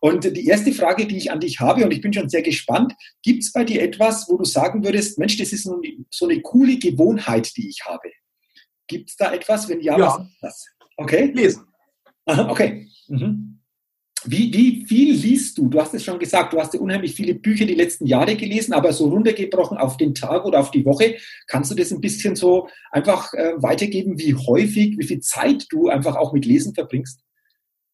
[0.00, 2.92] Und die erste Frage, die ich an dich habe, und ich bin schon sehr gespannt,
[3.22, 5.70] gibt es bei dir etwas, wo du sagen würdest, Mensch, das ist
[6.10, 8.10] so eine coole Gewohnheit, die ich habe?
[8.88, 9.68] Gibt es da etwas?
[9.68, 10.06] Wenn ja, ja.
[10.06, 10.66] was ist das?
[10.96, 11.30] Okay.
[11.32, 11.62] Lesen.
[12.24, 12.88] Aha, okay.
[13.06, 13.51] Mhm.
[14.24, 15.68] Wie, wie viel liest du?
[15.68, 18.72] Du hast es schon gesagt, du hast ja unheimlich viele Bücher die letzten Jahre gelesen,
[18.72, 22.36] aber so runtergebrochen auf den Tag oder auf die Woche, kannst du das ein bisschen
[22.36, 27.20] so einfach äh, weitergeben, wie häufig, wie viel Zeit du einfach auch mit Lesen verbringst?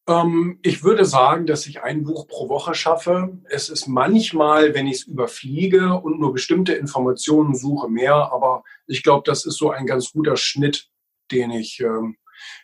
[0.09, 3.37] Ähm, ich würde sagen, dass ich ein Buch pro Woche schaffe.
[3.49, 8.31] Es ist manchmal, wenn ich es überfliege und nur bestimmte Informationen suche, mehr.
[8.33, 10.89] Aber ich glaube, das ist so ein ganz guter Schnitt,
[11.31, 12.17] den ich, ähm,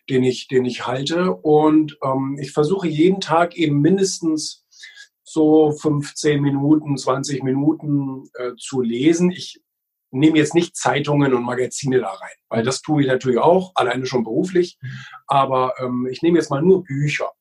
[0.09, 1.33] den ich, den ich halte.
[1.33, 4.65] Und ähm, ich versuche jeden Tag eben mindestens
[5.23, 9.31] so 15 Minuten, 20 Minuten äh, zu lesen.
[9.31, 9.61] Ich
[10.11, 14.05] nehme jetzt nicht Zeitungen und Magazine da rein, weil das tue ich natürlich auch, alleine
[14.05, 14.77] schon beruflich.
[15.27, 17.31] Aber ähm, ich nehme jetzt mal nur Bücher.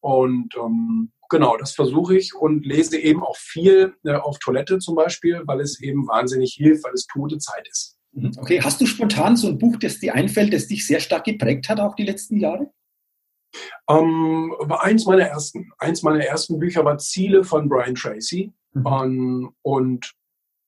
[0.00, 4.96] Und ähm, genau, das versuche ich und lese eben auch viel äh, auf Toilette zum
[4.96, 7.96] Beispiel, weil es eben wahnsinnig hilft, weil es tote Zeit ist.
[8.12, 8.32] Mhm.
[8.36, 11.68] Okay, hast du spontan so ein Buch, das dir einfällt, das dich sehr stark geprägt
[11.68, 12.70] hat, auch die letzten Jahre?
[13.88, 15.72] Ähm, war eins meiner ersten.
[15.78, 18.52] Eins meiner ersten Bücher war Ziele von Brian Tracy.
[18.72, 18.86] Mhm.
[18.86, 20.12] Ähm, und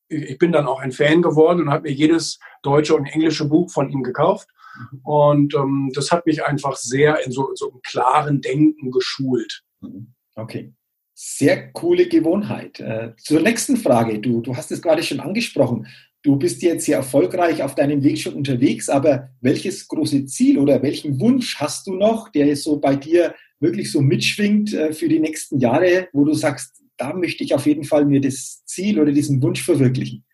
[0.08, 3.70] ich bin dann auch ein Fan geworden und habe mir jedes deutsche und englische Buch
[3.70, 4.48] von ihm gekauft.
[4.76, 5.00] Mhm.
[5.02, 9.62] Und ähm, das hat mich einfach sehr in so, so einem klaren Denken geschult.
[9.80, 10.14] Mhm.
[10.34, 10.72] Okay.
[11.16, 12.80] Sehr coole Gewohnheit.
[12.80, 14.18] Äh, zur nächsten Frage.
[14.18, 15.86] Du, du hast es gerade schon angesprochen.
[16.24, 20.82] Du bist jetzt sehr erfolgreich auf deinem Weg schon unterwegs, aber welches große Ziel oder
[20.82, 25.20] welchen Wunsch hast du noch, der so bei dir wirklich so mitschwingt äh, für die
[25.20, 29.12] nächsten Jahre, wo du sagst, da möchte ich auf jeden Fall mir das Ziel oder
[29.12, 30.24] diesen Wunsch verwirklichen?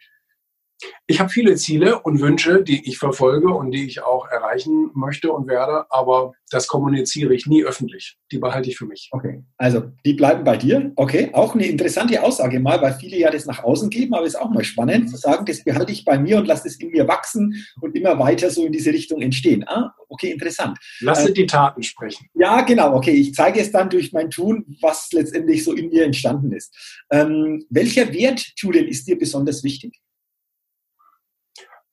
[1.06, 5.32] Ich habe viele Ziele und Wünsche, die ich verfolge und die ich auch erreichen möchte
[5.32, 8.16] und werde, aber das kommuniziere ich nie öffentlich.
[8.32, 9.08] Die behalte ich für mich.
[9.12, 10.92] Okay, also die bleiben bei dir.
[10.96, 14.34] Okay, auch eine interessante Aussage mal, weil viele ja das nach außen geben, aber es
[14.34, 16.90] ist auch mal spannend zu sagen, das behalte ich bei mir und lasse es in
[16.90, 19.64] mir wachsen und immer weiter so in diese Richtung entstehen.
[19.66, 20.78] Ah, okay, interessant.
[21.00, 22.26] Lasse äh, die Taten sprechen.
[22.34, 23.12] Ja, genau, okay.
[23.12, 26.74] Ich zeige es dann durch mein Tun, was letztendlich so in mir entstanden ist.
[27.10, 30.00] Ähm, welcher Wert, Julian, ist dir besonders wichtig?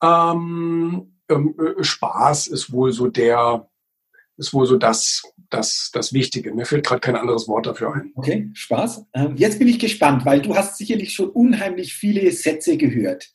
[0.01, 3.67] Ähm, ähm, äh, Spaß ist wohl so der,
[4.37, 6.53] ist wohl so das, das, das Wichtige.
[6.53, 8.11] Mir fällt gerade kein anderes Wort dafür ein.
[8.15, 9.05] Okay, Spaß.
[9.13, 13.29] Ähm, jetzt bin ich gespannt, weil du hast sicherlich schon unheimlich viele Sätze gehört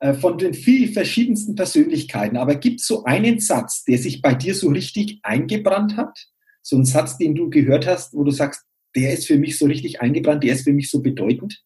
[0.00, 2.36] äh, von den vielen verschiedensten Persönlichkeiten.
[2.36, 6.26] Aber gibt es so einen Satz, der sich bei dir so richtig eingebrannt hat?
[6.62, 8.64] So ein Satz, den du gehört hast, wo du sagst,
[8.96, 11.62] der ist für mich so richtig eingebrannt, der ist für mich so bedeutend?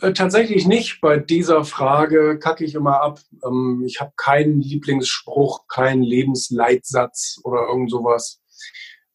[0.00, 1.00] Äh, tatsächlich nicht.
[1.00, 3.20] Bei dieser Frage kacke ich immer ab.
[3.44, 8.40] Ähm, ich habe keinen Lieblingsspruch, keinen Lebensleitsatz oder irgend sowas.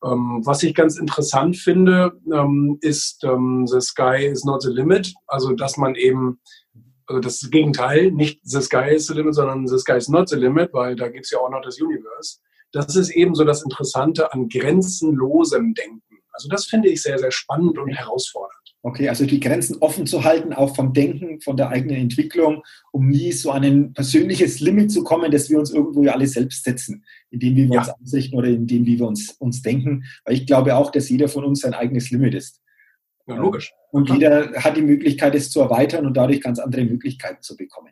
[0.04, 5.14] Ähm, was ich ganz interessant finde, ähm, ist The Sky is not the limit.
[5.28, 6.40] Also, dass man eben,
[7.06, 10.38] also das Gegenteil, nicht The Sky is the limit, sondern The Sky is not the
[10.38, 12.38] limit, weil da gibt es ja auch noch das Universe.
[12.72, 16.02] Das ist eben so das Interessante an grenzenlosem Denken.
[16.32, 18.51] Also das finde ich sehr, sehr spannend und herausfordernd.
[18.84, 23.10] Okay, also die Grenzen offen zu halten, auch vom Denken, von der eigenen Entwicklung, um
[23.10, 26.64] nie so an ein persönliches Limit zu kommen, das wir uns irgendwo ja alle selbst
[26.64, 27.80] setzen, indem wir ja.
[27.80, 30.06] uns ausrichten oder indem wir uns, uns denken.
[30.26, 32.60] Weil ich glaube auch, dass jeder von uns sein eigenes Limit ist.
[33.28, 33.72] Ja, logisch.
[33.92, 37.92] Und jeder hat die Möglichkeit, es zu erweitern und dadurch ganz andere Möglichkeiten zu bekommen.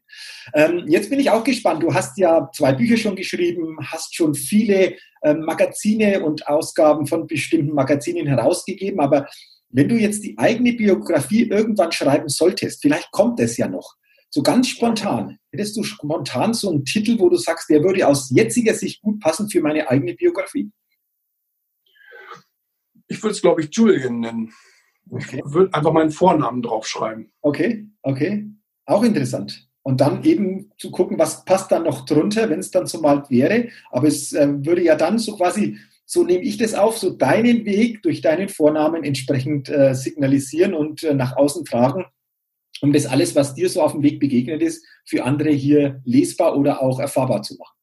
[0.55, 1.83] Ähm, jetzt bin ich auch gespannt.
[1.83, 7.27] Du hast ja zwei Bücher schon geschrieben, hast schon viele ähm, Magazine und Ausgaben von
[7.27, 9.27] bestimmten Magazinen herausgegeben, aber
[9.69, 13.95] wenn du jetzt die eigene Biografie irgendwann schreiben solltest, vielleicht kommt es ja noch,
[14.31, 18.29] so ganz spontan, hättest du spontan so einen Titel, wo du sagst, der würde aus
[18.29, 20.71] jetziger Sicht gut passen für meine eigene Biografie?
[23.07, 24.53] Ich würde es, glaube ich, Julian nennen.
[25.09, 25.41] Okay.
[25.43, 27.31] Ich würde einfach meinen Vornamen draufschreiben.
[27.41, 28.47] Okay, okay.
[28.85, 29.67] Auch interessant.
[29.81, 33.27] Und dann eben zu gucken, was passt dann noch drunter, wenn es dann so mal
[33.29, 33.69] wäre.
[33.89, 35.79] Aber es äh, würde ja dann so quasi
[36.11, 41.03] so nehme ich das auf, so deinen Weg durch deinen Vornamen entsprechend äh, signalisieren und
[41.03, 42.03] äh, nach außen tragen,
[42.81, 46.57] um das alles, was dir so auf dem Weg begegnet ist, für andere hier lesbar
[46.57, 47.75] oder auch erfahrbar zu machen.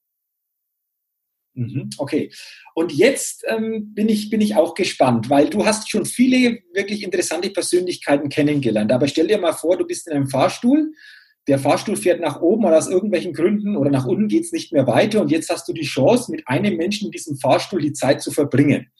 [1.55, 2.33] Mhm, okay.
[2.75, 7.05] Und jetzt ähm, bin, ich, bin ich auch gespannt, weil du hast schon viele wirklich
[7.05, 8.91] interessante Persönlichkeiten kennengelernt.
[8.91, 10.93] Aber stell dir mal vor, du bist in einem Fahrstuhl,
[11.49, 14.73] der Fahrstuhl fährt nach oben oder aus irgendwelchen Gründen oder nach unten geht es nicht
[14.73, 17.93] mehr weiter und jetzt hast du die Chance, mit einem Menschen in diesem Fahrstuhl die
[17.93, 18.91] Zeit zu verbringen.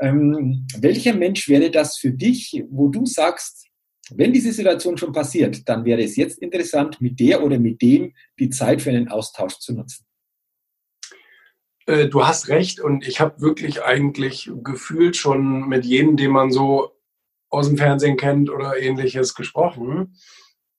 [0.00, 3.68] Ähm, welcher Mensch wäre das für dich, wo du sagst,
[4.10, 8.14] wenn diese Situation schon passiert, dann wäre es jetzt interessant, mit der oder mit dem
[8.38, 10.04] die Zeit für einen Austausch zu nutzen?
[11.86, 16.50] Äh, du hast recht und ich habe wirklich eigentlich gefühlt schon mit jedem, den man
[16.50, 16.92] so
[17.48, 20.16] aus dem Fernsehen kennt oder ähnliches gesprochen.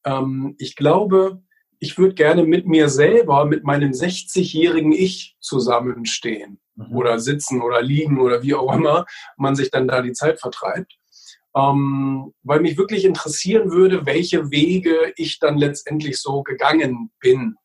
[0.06, 1.42] Ähm, ich glaube,
[1.80, 6.96] ich würde gerne mit mir selber, mit meinem 60-jährigen Ich zusammenstehen mhm.
[6.96, 9.06] oder sitzen oder liegen oder wie auch immer
[9.38, 10.94] man sich dann da die Zeit vertreibt.
[11.56, 17.56] Ähm, weil mich wirklich interessieren würde, welche Wege ich dann letztendlich so gegangen bin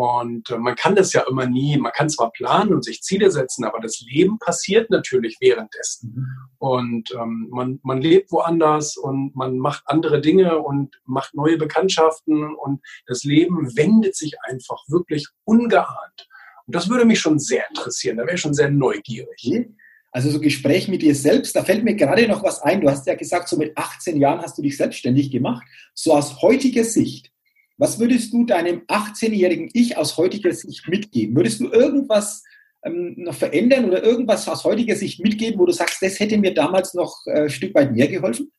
[0.00, 3.30] und äh, man kann das ja immer nie, man kann zwar planen und sich Ziele
[3.30, 6.14] setzen, aber das Leben passiert natürlich währenddessen.
[6.14, 6.26] Mhm.
[6.56, 12.54] Und ähm, man, man lebt woanders und man macht andere Dinge und macht neue Bekanntschaften
[12.54, 16.28] und das Leben wendet sich einfach wirklich ungeahnt.
[16.64, 19.68] Und das würde mich schon sehr interessieren, da wäre ich schon sehr neugierig.
[20.12, 22.80] Also so Gespräch mit dir selbst, da fällt mir gerade noch was ein.
[22.80, 25.66] Du hast ja gesagt, so mit 18 Jahren hast du dich selbstständig gemacht.
[25.92, 27.30] So aus heutiger Sicht,
[27.80, 31.34] was würdest du deinem 18-jährigen Ich aus heutiger Sicht mitgeben?
[31.34, 32.44] Würdest du irgendwas
[32.84, 36.52] ähm, noch verändern oder irgendwas aus heutiger Sicht mitgeben, wo du sagst, das hätte mir
[36.52, 38.52] damals noch äh, ein Stück weit mehr geholfen?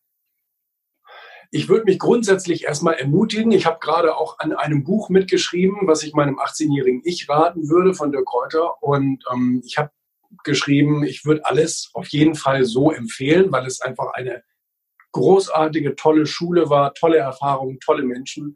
[1.52, 3.52] Ich würde mich grundsätzlich erstmal ermutigen.
[3.52, 7.94] Ich habe gerade auch an einem Buch mitgeschrieben, was ich meinem 18-jährigen Ich raten würde
[7.94, 8.82] von Dirk Kräuter.
[8.82, 9.92] Und ähm, ich habe
[10.44, 14.42] geschrieben, ich würde alles auf jeden Fall so empfehlen, weil es einfach eine
[15.12, 18.56] großartige, tolle Schule war, tolle Erfahrungen, tolle Menschen.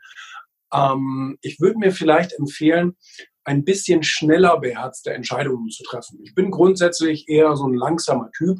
[0.76, 2.96] Ähm, ich würde mir vielleicht empfehlen,
[3.44, 6.20] ein bisschen schneller beherzte Entscheidungen zu treffen.
[6.24, 8.58] Ich bin grundsätzlich eher so ein langsamer Typ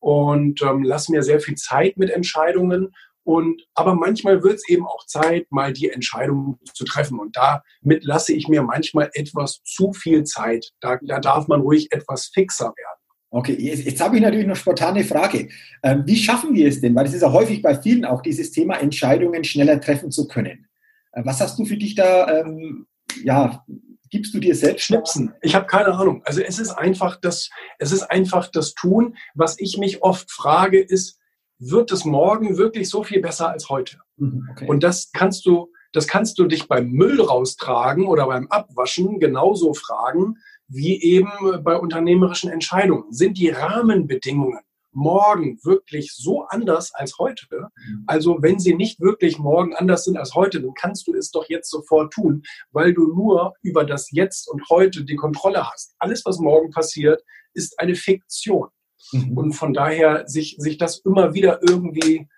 [0.00, 2.92] und ähm, lasse mir sehr viel Zeit mit Entscheidungen.
[3.24, 7.20] Und aber manchmal wird es eben auch Zeit, mal die Entscheidungen zu treffen.
[7.20, 10.70] Und damit lasse ich mir manchmal etwas zu viel Zeit.
[10.80, 12.98] Da, da darf man ruhig etwas fixer werden.
[13.30, 15.48] Okay, jetzt, jetzt habe ich natürlich noch spontane Frage.
[15.82, 16.94] Ähm, wie schaffen wir es denn?
[16.94, 20.66] Weil es ist ja häufig bei vielen auch dieses Thema, Entscheidungen schneller treffen zu können.
[21.12, 22.86] Äh, was hast du für dich da, ähm,
[23.24, 23.64] ja,
[24.10, 25.34] gibst du dir selbst Schnipsen?
[25.40, 26.22] Ich habe keine Ahnung.
[26.24, 29.16] Also es ist einfach das, es ist einfach das Tun.
[29.34, 31.18] Was ich mich oft frage, ist,
[31.58, 33.98] wird es morgen wirklich so viel besser als heute?
[34.16, 34.66] Mhm, okay.
[34.68, 39.74] Und das kannst du, das kannst du dich beim Müll raustragen oder beim Abwaschen genauso
[39.74, 40.36] fragen,
[40.68, 41.30] wie eben
[41.62, 43.12] bei unternehmerischen Entscheidungen.
[43.12, 44.60] Sind die Rahmenbedingungen
[44.92, 47.46] morgen wirklich so anders als heute?
[47.50, 48.04] Mhm.
[48.06, 51.48] Also wenn sie nicht wirklich morgen anders sind als heute, dann kannst du es doch
[51.48, 55.94] jetzt sofort tun, weil du nur über das Jetzt und heute die Kontrolle hast.
[55.98, 57.22] Alles, was morgen passiert,
[57.54, 58.68] ist eine Fiktion.
[59.12, 59.36] Mhm.
[59.36, 62.28] Und von daher sich, sich das immer wieder irgendwie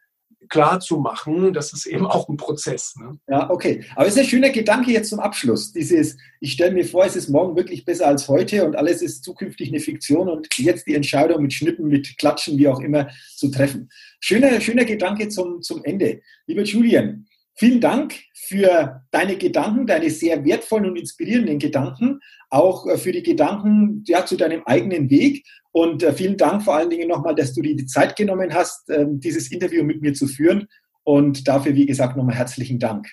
[0.49, 2.95] klar zu machen, das ist eben auch ein Prozess.
[2.97, 3.19] Ne?
[3.29, 3.85] Ja, okay.
[3.97, 5.73] Aber es ist ein schöner Gedanke jetzt zum Abschluss.
[5.73, 9.25] Dieses, ich stelle mir vor, es ist morgen wirklich besser als heute und alles ist
[9.25, 13.51] zukünftig eine Fiktion und jetzt die Entscheidung mit Schnippen, mit Klatschen, wie auch immer, zu
[13.51, 13.89] treffen.
[14.21, 16.21] Schöner, schöner Gedanke zum, zum Ende.
[16.47, 22.99] Lieber Julian, vielen Dank für deine Gedanken, deine sehr wertvollen und inspirierenden Gedanken, auch äh,
[22.99, 27.09] für die Gedanken ja, zu deinem eigenen Weg und äh, vielen Dank vor allen Dingen
[27.09, 30.69] nochmal, dass du dir die Zeit genommen hast, äh, dieses Interview mit mir zu führen.
[31.03, 33.09] Und dafür, wie gesagt, nochmal herzlichen Dank.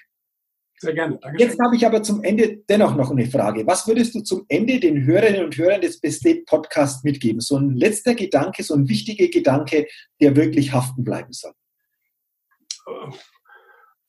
[0.78, 1.18] Sehr gerne.
[1.18, 1.50] Dankeschön.
[1.50, 3.66] Jetzt habe ich aber zum Ende dennoch noch eine Frage.
[3.66, 7.42] Was würdest du zum Ende den Hörerinnen und Hörern des Bestate Podcasts mitgeben?
[7.42, 9.88] So ein letzter Gedanke, so ein wichtiger Gedanke,
[10.22, 11.54] der wirklich haften bleiben soll.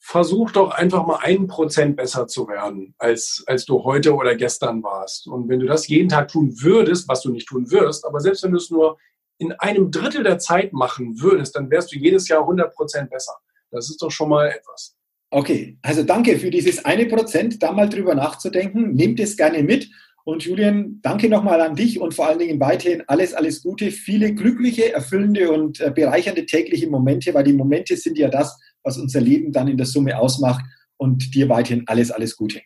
[0.05, 4.83] Versuch doch einfach mal ein Prozent besser zu werden, als, als du heute oder gestern
[4.83, 5.29] warst.
[5.29, 8.43] Und wenn du das jeden Tag tun würdest, was du nicht tun wirst, aber selbst
[8.43, 8.99] wenn du es nur
[9.39, 13.33] in einem Drittel der Zeit machen würdest, dann wärst du jedes Jahr 100 Prozent besser.
[13.71, 14.97] Das ist doch schon mal etwas.
[15.31, 18.95] Okay, also danke für dieses eine Prozent, da mal drüber nachzudenken.
[18.95, 19.89] Nehmt es gerne mit.
[20.25, 24.35] Und Julian, danke nochmal an dich und vor allen Dingen weiterhin alles, alles Gute, viele
[24.35, 29.21] glückliche, erfüllende und äh, bereichernde tägliche Momente, weil die Momente sind ja das, was unser
[29.21, 30.65] Leben dann in der Summe ausmacht.
[30.97, 32.61] Und dir weiterhin alles, alles Gute.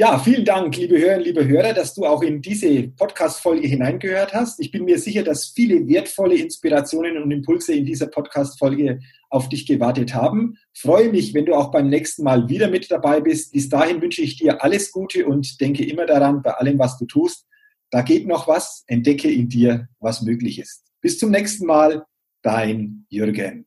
[0.00, 4.60] Ja, vielen Dank, liebe Hörerinnen, liebe Hörer, dass du auch in diese Podcast-Folge hineingehört hast.
[4.60, 9.66] Ich bin mir sicher, dass viele wertvolle Inspirationen und Impulse in dieser Podcast-Folge auf dich
[9.66, 10.56] gewartet haben.
[10.72, 13.52] Freue mich, wenn du auch beim nächsten Mal wieder mit dabei bist.
[13.52, 17.04] Bis dahin wünsche ich dir alles Gute und denke immer daran, bei allem, was du
[17.04, 17.48] tust,
[17.90, 20.84] da geht noch was, entdecke in dir, was möglich ist.
[21.00, 22.04] Bis zum nächsten Mal,
[22.42, 23.66] dein Jürgen.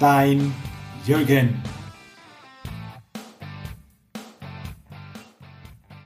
[0.00, 0.54] dein
[1.06, 1.62] Jürgen.